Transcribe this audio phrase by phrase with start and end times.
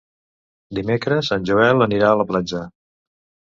[0.79, 2.65] Dimecres en Joel anirà a la platja.